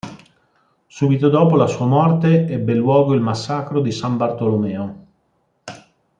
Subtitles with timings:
[0.87, 5.05] Subito dopo la sua morte ebbe luogo il massacro di San Bartolomeo.